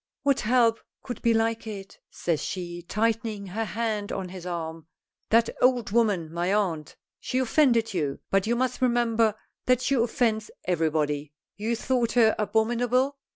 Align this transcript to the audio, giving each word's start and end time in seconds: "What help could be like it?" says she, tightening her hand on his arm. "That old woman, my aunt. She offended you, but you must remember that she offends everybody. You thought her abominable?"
"What 0.23 0.39
help 0.39 0.79
could 1.03 1.21
be 1.21 1.31
like 1.31 1.67
it?" 1.67 1.99
says 2.09 2.43
she, 2.43 2.81
tightening 2.81 3.45
her 3.45 3.65
hand 3.65 4.11
on 4.11 4.29
his 4.29 4.47
arm. 4.47 4.87
"That 5.29 5.51
old 5.61 5.91
woman, 5.91 6.33
my 6.33 6.51
aunt. 6.51 6.95
She 7.19 7.37
offended 7.37 7.93
you, 7.93 8.19
but 8.31 8.47
you 8.47 8.55
must 8.55 8.81
remember 8.81 9.35
that 9.67 9.79
she 9.81 9.93
offends 9.93 10.49
everybody. 10.65 11.33
You 11.55 11.75
thought 11.75 12.13
her 12.13 12.33
abominable?" 12.39 13.15